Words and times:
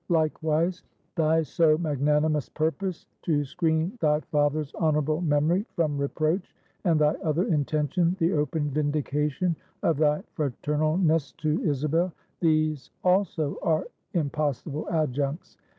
Likewise, 0.09 0.81
thy 1.15 1.43
so 1.43 1.77
magnanimous 1.77 2.49
purpose 2.49 3.05
to 3.21 3.45
screen 3.45 3.95
thy 4.01 4.19
father's 4.19 4.73
honorable 4.73 5.21
memory 5.21 5.63
from 5.75 5.95
reproach, 5.95 6.55
and 6.85 6.99
thy 6.99 7.13
other 7.21 7.43
intention, 7.43 8.15
the 8.17 8.33
open 8.33 8.71
vindication 8.71 9.55
of 9.83 9.97
thy 9.97 10.23
fraternalness 10.33 11.33
to 11.37 11.61
Isabel, 11.63 12.11
these 12.39 12.89
also 13.03 13.59
are 13.61 13.85
impossible 14.13 14.87
adjuncts. 14.89 15.55